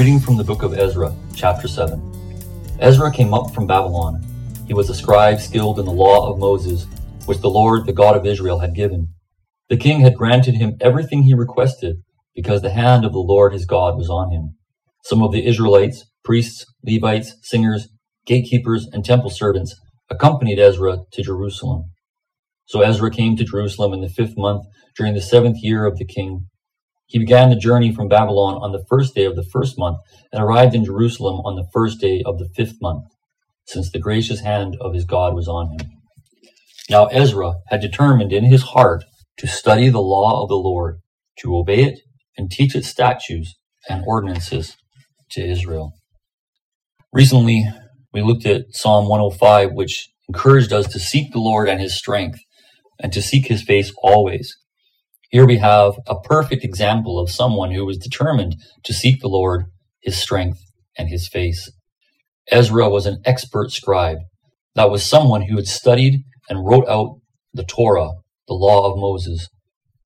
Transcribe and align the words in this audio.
reading 0.00 0.18
from 0.18 0.38
the 0.38 0.44
book 0.44 0.62
of 0.62 0.72
Ezra, 0.72 1.14
chapter 1.34 1.68
7. 1.68 2.00
Ezra 2.78 3.12
came 3.12 3.34
up 3.34 3.52
from 3.52 3.66
Babylon. 3.66 4.24
He 4.66 4.72
was 4.72 4.88
a 4.88 4.94
scribe 4.94 5.38
skilled 5.38 5.78
in 5.78 5.84
the 5.84 5.92
law 5.92 6.32
of 6.32 6.38
Moses, 6.38 6.86
which 7.26 7.40
the 7.40 7.50
Lord, 7.50 7.84
the 7.84 7.92
God 7.92 8.16
of 8.16 8.24
Israel, 8.24 8.60
had 8.60 8.74
given. 8.74 9.08
The 9.68 9.76
king 9.76 10.00
had 10.00 10.16
granted 10.16 10.54
him 10.54 10.78
everything 10.80 11.24
he 11.24 11.34
requested, 11.34 11.96
because 12.34 12.62
the 12.62 12.70
hand 12.70 13.04
of 13.04 13.12
the 13.12 13.18
Lord 13.18 13.52
his 13.52 13.66
God 13.66 13.98
was 13.98 14.08
on 14.08 14.30
him. 14.30 14.56
Some 15.04 15.22
of 15.22 15.32
the 15.32 15.46
Israelites, 15.46 16.06
priests, 16.24 16.64
Levites, 16.82 17.34
singers, 17.42 17.90
gatekeepers, 18.24 18.88
and 18.94 19.04
temple 19.04 19.28
servants 19.28 19.78
accompanied 20.08 20.58
Ezra 20.58 21.00
to 21.12 21.22
Jerusalem. 21.22 21.90
So 22.64 22.80
Ezra 22.80 23.10
came 23.10 23.36
to 23.36 23.44
Jerusalem 23.44 23.92
in 23.92 24.00
the 24.00 24.08
fifth 24.08 24.38
month 24.38 24.64
during 24.96 25.12
the 25.12 25.20
seventh 25.20 25.58
year 25.60 25.84
of 25.84 25.98
the 25.98 26.06
king. 26.06 26.46
He 27.10 27.18
began 27.18 27.50
the 27.50 27.56
journey 27.56 27.92
from 27.92 28.08
Babylon 28.08 28.54
on 28.62 28.70
the 28.70 28.84
first 28.88 29.16
day 29.16 29.24
of 29.24 29.34
the 29.34 29.42
first 29.42 29.76
month 29.76 29.98
and 30.32 30.40
arrived 30.40 30.76
in 30.76 30.84
Jerusalem 30.84 31.40
on 31.44 31.56
the 31.56 31.66
first 31.72 32.00
day 32.00 32.22
of 32.24 32.38
the 32.38 32.48
fifth 32.54 32.76
month, 32.80 33.04
since 33.66 33.90
the 33.90 33.98
gracious 33.98 34.40
hand 34.40 34.76
of 34.80 34.94
his 34.94 35.04
God 35.04 35.34
was 35.34 35.48
on 35.48 35.70
him. 35.72 35.90
Now 36.88 37.06
Ezra 37.06 37.54
had 37.66 37.80
determined 37.80 38.32
in 38.32 38.44
his 38.44 38.62
heart 38.62 39.02
to 39.38 39.48
study 39.48 39.88
the 39.88 40.00
law 40.00 40.40
of 40.40 40.48
the 40.48 40.54
Lord, 40.54 41.00
to 41.40 41.56
obey 41.56 41.82
it, 41.82 41.98
and 42.38 42.48
teach 42.48 42.76
its 42.76 42.86
statutes 42.86 43.56
and 43.88 44.04
ordinances 44.06 44.76
to 45.32 45.44
Israel. 45.44 45.94
Recently, 47.12 47.68
we 48.12 48.22
looked 48.22 48.46
at 48.46 48.66
Psalm 48.70 49.08
105, 49.08 49.72
which 49.72 50.08
encouraged 50.28 50.72
us 50.72 50.86
to 50.92 51.00
seek 51.00 51.32
the 51.32 51.40
Lord 51.40 51.68
and 51.68 51.80
his 51.80 51.96
strength 51.96 52.38
and 53.00 53.12
to 53.12 53.20
seek 53.20 53.46
his 53.48 53.64
face 53.64 53.92
always. 54.00 54.56
Here 55.30 55.46
we 55.46 55.58
have 55.58 55.92
a 56.08 56.18
perfect 56.18 56.64
example 56.64 57.20
of 57.20 57.30
someone 57.30 57.70
who 57.70 57.86
was 57.86 57.98
determined 57.98 58.56
to 58.82 58.92
seek 58.92 59.20
the 59.20 59.28
Lord, 59.28 59.66
his 60.02 60.18
strength, 60.18 60.58
and 60.98 61.08
his 61.08 61.28
face. 61.28 61.70
Ezra 62.50 62.90
was 62.90 63.06
an 63.06 63.22
expert 63.24 63.70
scribe. 63.70 64.18
That 64.74 64.90
was 64.90 65.04
someone 65.04 65.42
who 65.42 65.54
had 65.54 65.68
studied 65.68 66.24
and 66.48 66.66
wrote 66.66 66.88
out 66.88 67.20
the 67.54 67.62
Torah, 67.62 68.10
the 68.48 68.54
law 68.54 68.90
of 68.90 68.98
Moses. 68.98 69.48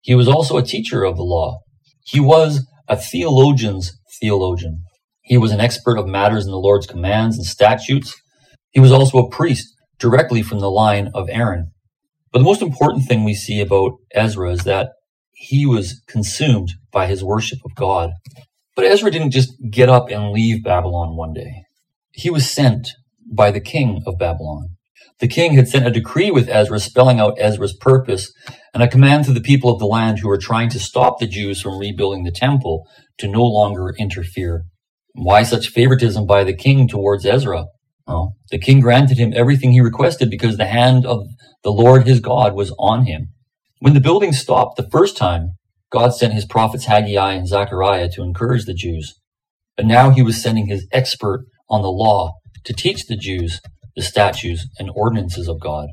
He 0.02 0.14
was 0.14 0.28
also 0.28 0.58
a 0.58 0.62
teacher 0.62 1.04
of 1.04 1.16
the 1.16 1.22
law. 1.22 1.60
He 2.04 2.20
was 2.20 2.66
a 2.86 2.94
theologian's 2.94 3.98
theologian. 4.20 4.82
He 5.22 5.38
was 5.38 5.52
an 5.52 5.60
expert 5.60 5.96
of 5.96 6.06
matters 6.06 6.44
in 6.44 6.50
the 6.50 6.58
Lord's 6.58 6.86
commands 6.86 7.38
and 7.38 7.46
statutes. 7.46 8.14
He 8.72 8.80
was 8.80 8.92
also 8.92 9.16
a 9.16 9.30
priest 9.30 9.74
directly 9.98 10.42
from 10.42 10.58
the 10.58 10.70
line 10.70 11.10
of 11.14 11.30
Aaron. 11.30 11.72
But 12.30 12.40
the 12.40 12.44
most 12.44 12.60
important 12.60 13.06
thing 13.06 13.24
we 13.24 13.32
see 13.32 13.62
about 13.62 13.92
Ezra 14.14 14.50
is 14.50 14.64
that 14.64 14.90
he 15.44 15.66
was 15.66 16.00
consumed 16.08 16.70
by 16.90 17.06
his 17.06 17.22
worship 17.22 17.58
of 17.64 17.74
God. 17.74 18.12
But 18.74 18.86
Ezra 18.86 19.10
didn't 19.10 19.30
just 19.30 19.52
get 19.70 19.88
up 19.88 20.10
and 20.10 20.32
leave 20.32 20.64
Babylon 20.64 21.16
one 21.16 21.32
day. 21.32 21.64
He 22.12 22.30
was 22.30 22.50
sent 22.50 22.88
by 23.30 23.50
the 23.50 23.60
king 23.60 24.02
of 24.06 24.18
Babylon. 24.18 24.70
The 25.20 25.28
king 25.28 25.54
had 25.54 25.68
sent 25.68 25.86
a 25.86 25.90
decree 25.90 26.30
with 26.30 26.48
Ezra 26.48 26.80
spelling 26.80 27.20
out 27.20 27.36
Ezra's 27.38 27.76
purpose 27.76 28.32
and 28.72 28.82
a 28.82 28.88
command 28.88 29.26
to 29.26 29.32
the 29.32 29.40
people 29.40 29.70
of 29.70 29.78
the 29.78 29.86
land 29.86 30.18
who 30.18 30.28
were 30.28 30.38
trying 30.38 30.70
to 30.70 30.80
stop 30.80 31.18
the 31.18 31.26
Jews 31.26 31.60
from 31.60 31.78
rebuilding 31.78 32.24
the 32.24 32.32
temple 32.32 32.86
to 33.18 33.28
no 33.28 33.44
longer 33.44 33.94
interfere. 33.98 34.64
Why 35.12 35.44
such 35.44 35.68
favoritism 35.68 36.26
by 36.26 36.42
the 36.42 36.56
king 36.56 36.88
towards 36.88 37.24
Ezra? 37.24 37.66
Well, 38.06 38.34
the 38.50 38.58
king 38.58 38.80
granted 38.80 39.18
him 39.18 39.32
everything 39.34 39.72
he 39.72 39.80
requested 39.80 40.30
because 40.30 40.56
the 40.56 40.66
hand 40.66 41.06
of 41.06 41.26
the 41.62 41.70
Lord 41.72 42.06
his 42.06 42.20
God 42.20 42.54
was 42.54 42.74
on 42.78 43.06
him. 43.06 43.28
When 43.84 43.92
the 43.92 44.00
building 44.00 44.32
stopped 44.32 44.78
the 44.78 44.88
first 44.90 45.14
time, 45.14 45.58
God 45.90 46.14
sent 46.14 46.32
his 46.32 46.46
prophets 46.46 46.86
Haggai 46.86 47.34
and 47.34 47.46
Zechariah 47.46 48.08
to 48.12 48.22
encourage 48.22 48.64
the 48.64 48.72
Jews. 48.72 49.20
But 49.76 49.84
now 49.84 50.08
he 50.08 50.22
was 50.22 50.42
sending 50.42 50.68
his 50.68 50.88
expert 50.90 51.44
on 51.68 51.82
the 51.82 51.90
law 51.90 52.32
to 52.64 52.72
teach 52.72 53.04
the 53.04 53.14
Jews 53.14 53.60
the 53.94 54.00
statutes 54.00 54.66
and 54.78 54.90
ordinances 54.94 55.48
of 55.48 55.60
God. 55.60 55.90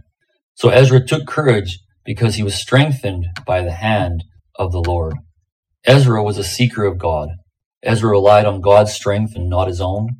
So 0.56 0.69
Ezra 0.69 1.06
took 1.06 1.28
courage 1.28 1.81
because 2.06 2.35
he 2.35 2.44
was 2.44 2.56
strengthened 2.56 3.25
by 3.46 3.62
the 3.62 3.74
hand 3.74 4.24
of 4.56 4.72
the 4.72 4.80
Lord. 4.80 5.16
Ezra 5.84 6.24
was 6.24 6.38
a 6.38 6.46
seeker 6.46 6.85
of 6.85 6.97
God. 6.97 7.28
Ezra 7.84 8.09
relied 8.09 8.46
on 8.46 8.62
God's 8.62 8.94
strength 8.94 9.35
and 9.35 9.50
not 9.50 9.68
his 9.68 9.81
own 9.81 10.12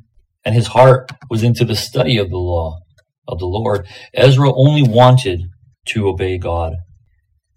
and 0.44 0.54
his 0.54 0.66
heart 0.66 1.10
was 1.30 1.42
into 1.42 1.64
the 1.64 1.74
study 1.74 2.18
of 2.18 2.28
the 2.28 2.36
law 2.36 2.80
of 3.26 3.38
the 3.38 3.46
Lord. 3.46 3.86
Ezra 4.12 4.52
only 4.54 4.82
wanted 4.82 5.44
to 5.86 6.06
obey 6.06 6.36
God. 6.36 6.74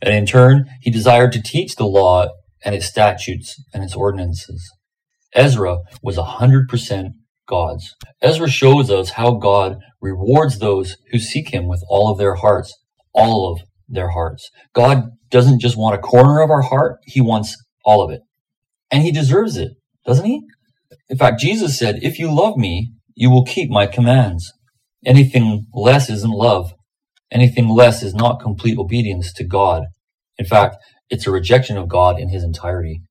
And 0.06 0.14
in 0.14 0.28
turn, 0.28 0.70
he 0.82 0.92
desired 0.92 1.32
to 1.34 1.42
teach 1.42 1.76
the 1.76 1.88
law 1.88 2.28
and 2.64 2.76
its 2.76 2.86
statutes 2.86 3.60
and 3.74 3.84
its 3.84 3.96
ordinances. 3.96 4.72
Ezra 5.34 5.80
was 6.04 6.18
a 6.18 6.24
hundred 6.24 6.70
percent 6.70 7.14
God's. 7.48 7.96
Ezra 8.22 8.48
shows 8.48 8.92
us 8.92 9.12
how 9.12 9.32
God 9.32 9.78
rewards 10.00 10.60
those 10.60 10.98
who 11.12 11.18
seek 11.18 11.50
him 11.50 11.68
with 11.68 11.84
all 11.90 12.12
of 12.12 12.20
their 12.20 12.36
hearts, 12.36 12.74
all 13.14 13.52
of 13.52 13.62
their 13.88 14.12
hearts. 14.12 14.50
God 14.74 15.10
doesn't 15.30 15.60
just 15.60 15.76
want 15.76 15.96
a 15.96 16.00
corner 16.00 16.42
of 16.42 16.52
our 16.52 16.62
heart, 16.62 17.00
he 17.04 17.20
wants 17.20 17.58
all 17.84 18.04
of 18.04 18.12
it. 18.12 18.22
And 18.92 19.02
he 19.02 19.12
deserves 19.12 19.58
it, 19.58 19.72
doesn't 20.06 20.26
he? 20.26 20.42
In 21.10 21.18
fact, 21.18 21.40
Jesus 21.40 21.78
said, 21.78 22.00
If 22.04 22.20
you 22.20 22.34
love 22.34 22.58
me, 22.58 22.94
you 23.16 23.32
will 23.32 23.44
keep 23.44 23.72
my 23.72 23.88
commands. 23.88 24.54
Anything 25.04 25.66
less 25.74 26.10
isn't 26.10 26.32
love. 26.32 26.74
Anything 27.32 27.70
less 27.70 28.04
is 28.04 28.14
not 28.14 28.40
complete 28.40 28.78
obedience 28.78 29.34
to 29.34 29.44
God. 29.44 29.86
In 30.38 30.46
fact, 30.46 30.78
it's 31.10 31.28
a 31.28 31.32
rejection 31.32 31.78
of 31.78 31.88
God 31.88 32.20
in 32.20 32.30
his 32.30 32.44
entirety. 32.44 33.02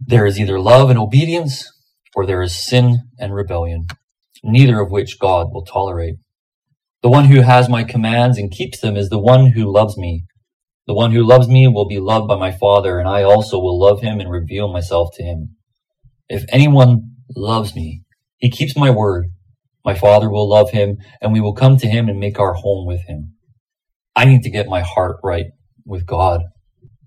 There 0.00 0.26
is 0.26 0.38
either 0.38 0.60
love 0.60 0.90
and 0.90 0.98
obedience, 0.98 1.70
or 2.14 2.26
there 2.26 2.42
is 2.42 2.54
sin 2.54 3.00
and 3.18 3.34
rebellion, 3.34 3.86
neither 4.42 4.80
of 4.80 4.90
which 4.90 5.18
God 5.18 5.48
will 5.52 5.64
tolerate. 5.64 6.16
The 7.02 7.08
one 7.10 7.26
who 7.26 7.40
has 7.40 7.68
my 7.68 7.84
commands 7.84 8.38
and 8.38 8.50
keeps 8.50 8.80
them 8.80 8.96
is 8.96 9.08
the 9.08 9.18
one 9.18 9.52
who 9.52 9.72
loves 9.72 9.96
me. 9.96 10.24
The 10.86 10.94
one 10.94 11.12
who 11.12 11.26
loves 11.26 11.48
me 11.48 11.66
will 11.66 11.86
be 11.88 11.98
loved 11.98 12.28
by 12.28 12.36
my 12.36 12.52
Father, 12.52 12.98
and 12.98 13.08
I 13.08 13.22
also 13.22 13.58
will 13.58 13.78
love 13.78 14.00
him 14.00 14.20
and 14.20 14.30
reveal 14.30 14.72
myself 14.72 15.10
to 15.14 15.22
him. 15.22 15.56
If 16.28 16.44
anyone 16.50 17.16
loves 17.34 17.74
me, 17.74 18.02
he 18.38 18.50
keeps 18.50 18.76
my 18.76 18.90
word. 18.90 19.26
My 19.84 19.94
Father 19.94 20.30
will 20.30 20.48
love 20.48 20.70
him, 20.70 20.98
and 21.20 21.32
we 21.32 21.40
will 21.40 21.54
come 21.54 21.78
to 21.78 21.88
him 21.88 22.08
and 22.08 22.20
make 22.20 22.38
our 22.38 22.54
home 22.54 22.86
with 22.86 23.02
him. 23.06 23.34
I 24.14 24.24
need 24.24 24.42
to 24.42 24.50
get 24.50 24.68
my 24.68 24.80
heart 24.80 25.16
right 25.22 25.46
with 25.84 26.06
God. 26.06 26.42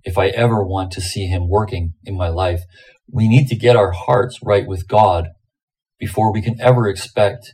If 0.03 0.17
I 0.17 0.27
ever 0.27 0.63
want 0.63 0.91
to 0.91 1.01
see 1.01 1.27
him 1.27 1.49
working 1.49 1.93
in 2.05 2.15
my 2.15 2.29
life, 2.29 2.61
we 3.11 3.27
need 3.27 3.47
to 3.47 3.55
get 3.55 3.75
our 3.75 3.91
hearts 3.91 4.39
right 4.43 4.67
with 4.67 4.87
God 4.87 5.29
before 5.99 6.31
we 6.31 6.41
can 6.41 6.59
ever 6.61 6.87
expect 6.87 7.53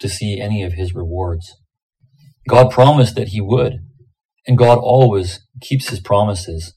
to 0.00 0.08
see 0.08 0.40
any 0.40 0.62
of 0.62 0.74
his 0.74 0.94
rewards. 0.94 1.56
God 2.48 2.70
promised 2.70 3.14
that 3.16 3.28
he 3.28 3.40
would, 3.40 3.78
and 4.46 4.58
God 4.58 4.78
always 4.78 5.40
keeps 5.60 5.88
his 5.88 6.00
promises. 6.00 6.74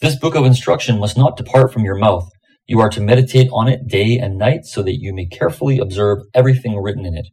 This 0.00 0.18
book 0.18 0.34
of 0.34 0.44
instruction 0.44 0.98
must 0.98 1.16
not 1.16 1.36
depart 1.36 1.72
from 1.72 1.84
your 1.84 1.98
mouth 1.98 2.28
you 2.68 2.80
are 2.80 2.90
to 2.90 3.00
meditate 3.00 3.48
on 3.52 3.68
it 3.68 3.86
day 3.86 4.18
and 4.18 4.38
night 4.38 4.64
so 4.64 4.82
that 4.82 5.00
you 5.00 5.14
may 5.14 5.26
carefully 5.26 5.78
observe 5.78 6.18
everything 6.34 6.76
written 6.76 7.06
in 7.06 7.16
it. 7.16 7.26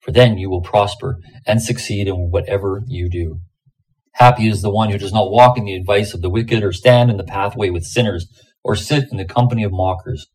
For 0.00 0.10
then 0.10 0.38
you 0.38 0.50
will 0.50 0.60
prosper 0.60 1.18
and 1.46 1.62
succeed 1.62 2.08
in 2.08 2.30
whatever 2.30 2.82
you 2.88 3.08
do. 3.08 3.40
Happy 4.14 4.48
is 4.48 4.62
the 4.62 4.70
one 4.70 4.90
who 4.90 4.98
does 4.98 5.12
not 5.12 5.30
walk 5.30 5.56
in 5.56 5.64
the 5.64 5.74
advice 5.74 6.14
of 6.14 6.22
the 6.22 6.30
wicked 6.30 6.62
or 6.62 6.72
stand 6.72 7.10
in 7.10 7.16
the 7.16 7.24
pathway 7.24 7.70
with 7.70 7.84
sinners 7.84 8.26
or 8.62 8.76
sit 8.76 9.04
in 9.10 9.16
the 9.16 9.24
company 9.24 9.64
of 9.64 9.72
mockers. 9.72 10.26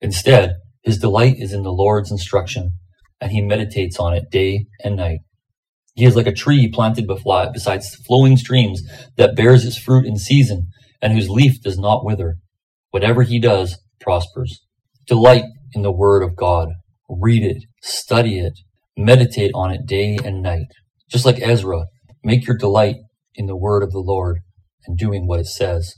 Instead, 0.00 0.54
his 0.82 0.98
delight 0.98 1.36
is 1.38 1.52
in 1.52 1.62
the 1.62 1.72
Lord's 1.72 2.10
instruction 2.10 2.70
and 3.20 3.32
he 3.32 3.42
meditates 3.42 3.98
on 3.98 4.14
it 4.14 4.30
day 4.30 4.66
and 4.84 4.96
night. 4.96 5.20
He 5.94 6.04
is 6.04 6.14
like 6.14 6.26
a 6.26 6.32
tree 6.32 6.70
planted 6.70 7.06
beside 7.06 7.82
flowing 8.06 8.36
streams 8.36 8.82
that 9.16 9.34
bears 9.34 9.64
its 9.64 9.78
fruit 9.78 10.06
in 10.06 10.16
season 10.16 10.68
and 11.02 11.12
whose 11.12 11.30
leaf 11.30 11.60
does 11.62 11.78
not 11.78 12.04
wither. 12.04 12.36
Whatever 12.90 13.22
he 13.22 13.40
does 13.40 13.78
prospers. 14.00 14.60
Delight 15.06 15.44
in 15.74 15.82
the 15.82 15.92
Word 15.92 16.22
of 16.22 16.36
God. 16.36 16.68
Read 17.08 17.42
it, 17.42 17.64
study 17.82 18.38
it, 18.38 18.58
meditate 18.96 19.52
on 19.54 19.72
it 19.72 19.86
day 19.86 20.18
and 20.22 20.42
night. 20.42 20.66
Just 21.10 21.24
like 21.24 21.40
Ezra, 21.40 21.86
make 22.22 22.46
your 22.46 22.56
delight 22.56 22.96
in 23.36 23.46
the 23.46 23.56
Word 23.56 23.82
of 23.82 23.92
the 23.92 24.00
Lord 24.00 24.38
and 24.86 24.98
doing 24.98 25.26
what 25.26 25.40
it 25.40 25.46
says. 25.46 25.94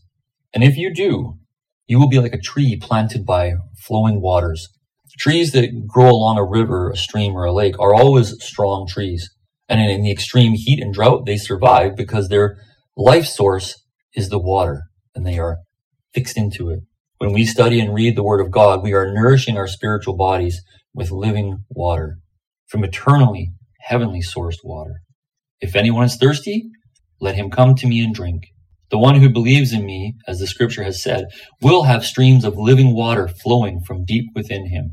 And 0.54 0.64
if 0.64 0.76
you 0.76 0.92
do, 0.92 1.38
you 1.86 1.98
will 1.98 2.08
be 2.08 2.18
like 2.18 2.34
a 2.34 2.40
tree 2.40 2.76
planted 2.80 3.24
by 3.24 3.54
flowing 3.78 4.20
waters. 4.20 4.68
Trees 5.18 5.52
that 5.52 5.86
grow 5.86 6.10
along 6.10 6.38
a 6.38 6.44
river, 6.44 6.90
a 6.90 6.96
stream, 6.96 7.34
or 7.34 7.44
a 7.44 7.52
lake 7.52 7.78
are 7.80 7.94
always 7.94 8.34
strong 8.44 8.86
trees. 8.86 9.30
And 9.68 9.80
in 9.80 10.02
the 10.02 10.12
extreme 10.12 10.52
heat 10.54 10.82
and 10.82 10.94
drought, 10.94 11.26
they 11.26 11.36
survive 11.36 11.96
because 11.96 12.28
their 12.28 12.58
life 12.96 13.26
source 13.26 13.82
is 14.14 14.28
the 14.28 14.38
water 14.38 14.82
and 15.14 15.26
they 15.26 15.38
are 15.38 15.58
fixed 16.14 16.36
into 16.36 16.70
it. 16.70 16.80
When 17.18 17.32
we 17.32 17.44
study 17.44 17.80
and 17.80 17.94
read 17.94 18.16
the 18.16 18.22
Word 18.22 18.40
of 18.40 18.52
God, 18.52 18.82
we 18.82 18.92
are 18.92 19.12
nourishing 19.12 19.56
our 19.56 19.66
spiritual 19.66 20.16
bodies 20.16 20.62
with 20.94 21.10
living 21.10 21.64
water 21.68 22.18
from 22.68 22.84
eternally 22.84 23.50
heavenly 23.80 24.20
sourced 24.20 24.58
water. 24.62 25.00
If 25.60 25.74
anyone 25.74 26.04
is 26.04 26.16
thirsty, 26.16 26.70
let 27.20 27.34
him 27.34 27.50
come 27.50 27.74
to 27.76 27.86
me 27.86 28.02
and 28.02 28.14
drink. 28.14 28.44
The 28.90 28.98
one 28.98 29.16
who 29.16 29.28
believes 29.28 29.72
in 29.72 29.84
me, 29.84 30.14
as 30.26 30.38
the 30.38 30.46
scripture 30.46 30.82
has 30.82 31.02
said, 31.02 31.26
will 31.60 31.82
have 31.82 32.04
streams 32.04 32.44
of 32.44 32.56
living 32.56 32.94
water 32.94 33.28
flowing 33.28 33.80
from 33.80 34.04
deep 34.04 34.26
within 34.34 34.68
him. 34.68 34.92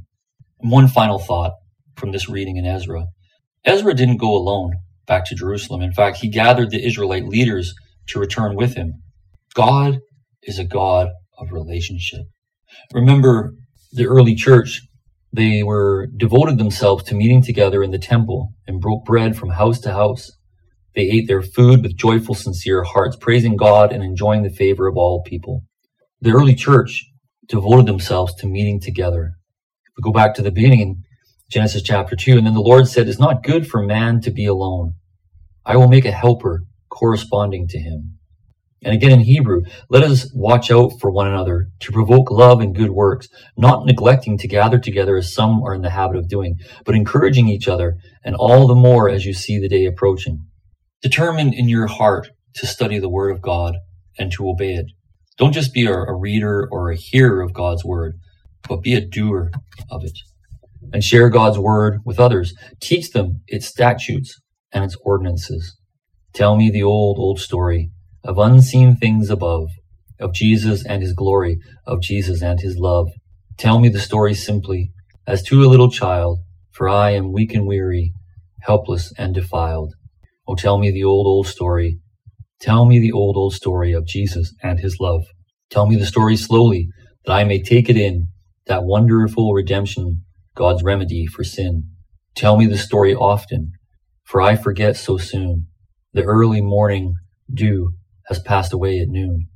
One 0.58 0.88
final 0.88 1.20
thought 1.20 1.54
from 1.96 2.12
this 2.12 2.28
reading 2.28 2.58
in 2.58 2.66
Ezra. 2.66 3.06
Ezra 3.64 3.94
didn't 3.94 4.18
go 4.18 4.36
alone 4.36 4.74
back 5.08 5.26
to 5.26 5.36
Jerusalem. 5.36 5.82
In 5.82 5.94
fact, 5.94 6.18
he 6.18 6.30
gathered 6.30 6.72
the 6.72 6.86
Israelite 6.86 7.26
leaders 7.28 7.74
to 8.08 8.20
return 8.20 8.56
with 8.56 8.76
him. 8.76 9.02
God 9.54 10.00
is 10.44 10.60
a 10.60 10.66
God 10.66 11.10
of 11.38 11.52
relationship. 11.52 12.22
Remember 12.94 13.54
the 13.94 14.08
early 14.08 14.36
church, 14.36 14.82
they 15.32 15.64
were 15.64 16.08
devoted 16.18 16.58
themselves 16.58 17.04
to 17.06 17.16
meeting 17.16 17.42
together 17.42 17.84
in 17.84 17.92
the 17.92 18.00
temple 18.00 18.50
and 18.68 18.82
broke 18.82 19.06
bread 19.06 19.38
from 19.38 19.52
house 19.52 19.80
to 19.82 19.92
house. 19.94 20.32
They 20.96 21.04
ate 21.04 21.28
their 21.28 21.42
food 21.42 21.84
with 21.84 21.98
joyful, 21.98 22.36
sincere 22.36 22.84
hearts, 22.84 23.18
praising 23.18 23.58
God 23.58 23.92
and 23.92 24.04
enjoying 24.04 24.44
the 24.44 24.50
favor 24.50 24.88
of 24.88 24.98
all 24.98 25.24
people. 25.24 25.64
The 26.22 26.32
early 26.32 26.56
church 26.56 27.06
devoted 27.48 27.86
themselves 27.86 28.34
to 28.36 28.48
meeting 28.48 28.80
together. 28.80 29.34
If 29.86 29.94
we 29.98 30.02
go 30.02 30.14
back 30.14 30.34
to 30.36 30.42
the 30.42 30.52
beginning, 30.52 31.04
Genesis 31.50 31.84
chapter 31.84 32.16
2, 32.16 32.38
and 32.38 32.48
then 32.48 32.54
the 32.54 32.62
Lord 32.62 32.88
said, 32.88 33.08
It's 33.08 33.20
not 33.20 33.44
good 33.44 33.68
for 33.68 33.84
man 33.84 34.22
to 34.22 34.32
be 34.32 34.46
alone. 34.46 34.94
I 35.66 35.76
will 35.76 35.88
make 35.88 36.06
a 36.06 36.12
helper 36.12 36.64
corresponding 36.90 37.68
to 37.68 37.80
him. 37.80 38.18
And 38.84 38.94
again 38.94 39.12
in 39.12 39.22
Hebrew, 39.22 39.64
let 39.90 40.04
us 40.04 40.32
watch 40.34 40.72
out 40.72 40.92
for 41.02 41.12
one 41.12 41.28
another 41.28 41.70
to 41.80 41.92
provoke 41.92 42.30
love 42.30 42.62
and 42.62 42.76
good 42.76 42.92
works, 42.92 43.28
not 43.58 43.86
neglecting 43.86 44.38
to 44.38 44.48
gather 44.48 44.80
together 44.80 45.18
as 45.18 45.34
some 45.34 45.64
are 45.64 45.74
in 45.74 45.82
the 45.82 45.90
habit 45.90 46.18
of 46.18 46.30
doing, 46.30 46.58
but 46.86 46.96
encouraging 46.96 47.48
each 47.48 47.68
other, 47.68 47.98
and 48.24 48.36
all 48.36 48.68
the 48.68 48.76
more 48.76 49.10
as 49.10 49.26
you 49.26 49.34
see 49.34 49.60
the 49.60 49.68
day 49.68 49.86
approaching. 49.86 50.46
Determine 51.06 51.54
in 51.54 51.70
your 51.70 51.86
heart 51.86 52.30
to 52.56 52.66
study 52.66 52.98
the 52.98 53.08
Word 53.08 53.30
of 53.30 53.40
God 53.40 53.76
and 54.18 54.32
to 54.32 54.50
obey 54.50 54.74
it. 54.74 54.88
Don't 55.38 55.54
just 55.54 55.72
be 55.72 55.86
a, 55.86 55.94
a 55.94 56.16
reader 56.16 56.68
or 56.72 56.90
a 56.90 56.96
hearer 56.96 57.44
of 57.44 57.54
God's 57.54 57.86
Word, 57.86 58.16
but 58.68 58.82
be 58.82 58.96
a 58.96 59.06
doer 59.06 59.52
of 59.92 60.04
it. 60.04 60.18
And 60.92 61.04
share 61.04 61.30
God's 61.30 61.60
Word 61.60 62.00
with 62.06 62.20
others. 62.20 62.56
Teach 62.82 63.12
them 63.12 63.42
its 63.46 63.68
statutes 63.68 64.42
and 64.72 64.84
its 64.84 64.98
ordinances. 65.06 65.78
Tell 66.34 66.56
me 66.56 66.72
the 66.72 66.82
old, 66.82 67.20
old 67.20 67.40
story 67.40 67.92
of 68.24 68.40
unseen 68.40 68.96
things 68.96 69.30
above, 69.30 69.68
of 70.20 70.34
Jesus 70.34 70.84
and 70.84 71.04
his 71.04 71.14
glory, 71.14 71.60
of 71.86 72.02
Jesus 72.02 72.42
and 72.42 72.60
his 72.62 72.78
love. 72.80 73.10
Tell 73.60 73.78
me 73.78 73.90
the 73.90 74.00
story 74.00 74.34
simply, 74.34 74.90
as 75.28 75.44
to 75.44 75.64
a 75.64 75.70
little 75.70 75.92
child, 75.92 76.40
for 76.72 76.90
I 76.90 77.12
am 77.12 77.32
weak 77.32 77.54
and 77.54 77.68
weary, 77.68 78.12
helpless 78.62 79.14
and 79.20 79.36
defiled. 79.36 79.94
Oh, 80.48 80.56
tell 80.56 80.78
me 80.78 80.92
the 80.92 81.04
old, 81.04 81.28
old 81.28 81.48
story. 81.48 82.00
Tell 82.60 82.86
me 82.86 83.00
the 83.00 83.12
old, 83.12 83.36
old 83.38 83.54
story 83.54 83.94
of 83.94 84.06
Jesus 84.06 84.54
and 84.62 84.80
his 84.80 85.00
love. 85.00 85.24
Tell 85.70 85.88
me 85.88 85.96
the 85.96 86.06
story 86.06 86.38
slowly, 86.38 86.90
that 87.26 87.34
I 87.34 87.44
may 87.44 87.62
take 87.62 87.90
it 87.90 87.98
in, 87.98 88.28
that 88.68 88.84
wonderful 88.84 89.54
redemption, 89.54 90.22
God's 90.56 90.84
remedy 90.84 91.26
for 91.26 91.44
sin. 91.44 91.90
Tell 92.36 92.58
me 92.58 92.68
the 92.68 92.78
story 92.78 93.16
often, 93.16 93.72
for 94.24 94.42
I 94.42 94.56
forget 94.56 94.98
so 94.98 95.18
soon. 95.18 95.68
The 96.14 96.24
early 96.24 96.62
morning 96.62 97.16
dew 97.54 97.92
has 98.28 98.40
passed 98.40 98.74
away 98.74 99.00
at 99.00 99.10
noon. 99.10 99.48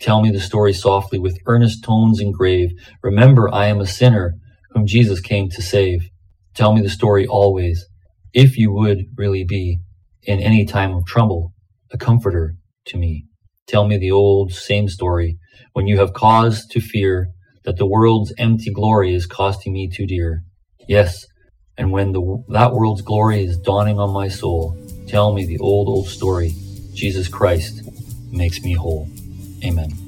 Tell 0.00 0.22
me 0.22 0.30
the 0.30 0.40
story 0.40 0.72
softly 0.72 1.18
with 1.18 1.38
earnest 1.46 1.84
tones 1.84 2.20
and 2.20 2.32
grave. 2.32 2.70
Remember, 3.02 3.52
I 3.52 3.66
am 3.66 3.80
a 3.80 3.86
sinner 3.86 4.34
whom 4.70 4.86
Jesus 4.86 5.20
came 5.20 5.50
to 5.50 5.62
save. 5.62 6.08
Tell 6.54 6.74
me 6.74 6.80
the 6.82 6.88
story 6.88 7.26
always, 7.26 7.86
if 8.32 8.56
you 8.56 8.72
would 8.72 9.04
really 9.16 9.44
be, 9.44 9.78
in 10.22 10.40
any 10.40 10.64
time 10.64 10.94
of 10.94 11.06
trouble, 11.06 11.52
a 11.92 11.98
comforter 11.98 12.54
to 12.86 12.96
me. 12.98 13.26
Tell 13.66 13.86
me 13.86 13.98
the 13.98 14.10
old 14.10 14.52
same 14.52 14.88
story 14.88 15.38
when 15.72 15.86
you 15.86 15.98
have 15.98 16.12
cause 16.12 16.66
to 16.66 16.80
fear 16.80 17.28
that 17.64 17.76
the 17.76 17.86
world's 17.86 18.32
empty 18.38 18.72
glory 18.72 19.14
is 19.14 19.26
costing 19.26 19.72
me 19.72 19.88
too 19.88 20.06
dear. 20.06 20.42
Yes, 20.88 21.26
and 21.76 21.92
when 21.92 22.12
the, 22.12 22.44
that 22.48 22.72
world's 22.72 23.02
glory 23.02 23.44
is 23.44 23.58
dawning 23.58 23.98
on 23.98 24.10
my 24.10 24.28
soul, 24.28 24.76
tell 25.06 25.32
me 25.32 25.44
the 25.44 25.58
old, 25.58 25.88
old 25.88 26.08
story. 26.08 26.52
Jesus 26.94 27.28
Christ 27.28 27.82
makes 28.32 28.62
me 28.62 28.72
whole. 28.72 29.08
Amen. 29.64 30.07